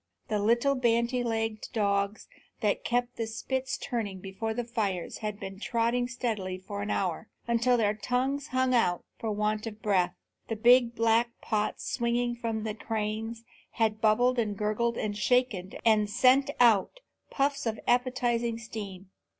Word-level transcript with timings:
The 0.29 0.39
little 0.39 0.73
bandy 0.73 1.21
legged 1.21 1.67
dogs 1.73 2.27
that 2.61 2.83
kept 2.83 3.17
the 3.17 3.27
spits 3.27 3.77
turning 3.77 4.19
before 4.19 4.51
the 4.51 4.63
fires 4.63 5.19
had 5.19 5.39
been 5.39 5.59
trotting 5.59 6.07
steadily 6.07 6.57
for 6.57 6.79
many 6.79 6.91
an 6.91 6.97
hour, 6.97 7.29
until 7.47 7.77
their 7.77 7.93
tongues 7.93 8.47
hung 8.47 8.73
out 8.73 9.05
for 9.19 9.29
want 9.31 9.67
of 9.67 9.79
breath. 9.79 10.15
The 10.47 10.55
big 10.55 10.95
black 10.95 11.29
pots 11.39 11.87
swinging 11.87 12.35
from 12.35 12.63
the 12.63 12.73
cranes 12.73 13.43
had 13.73 14.01
bubbled 14.01 14.39
and 14.39 14.57
gurgled 14.57 14.97
and 14.97 15.15
shaken 15.15 15.73
and 15.85 16.09
sent 16.09 16.49
out 16.59 16.99
puffs 17.29 17.67
of 17.67 17.79
appetizing 17.87 18.57
steam. 18.57 19.11